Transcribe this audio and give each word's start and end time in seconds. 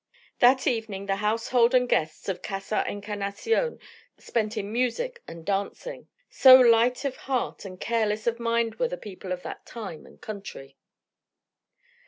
That 0.39 0.65
evening 0.65 1.05
the 1.05 1.17
household 1.17 1.75
and 1.75 1.87
guests 1.87 2.27
of 2.27 2.41
Casa 2.41 2.83
Encarnacion 2.87 3.77
spent 4.17 4.57
in 4.57 4.71
music 4.73 5.21
and 5.27 5.45
dancing; 5.45 6.07
so 6.27 6.55
light 6.59 7.05
of 7.05 7.15
heart 7.29 7.65
and 7.65 7.79
careless 7.79 8.25
of 8.25 8.39
mind 8.39 8.79
were 8.79 8.87
the 8.87 8.97
people 8.97 9.31
of 9.31 9.43
that 9.43 9.63
time 9.63 10.07
and 10.07 10.19
country. 10.19 10.75